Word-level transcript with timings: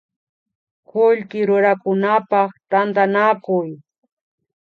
Kullki 0.89 1.39
rurakunapak 1.49 2.51
tantanakuy 2.71 3.69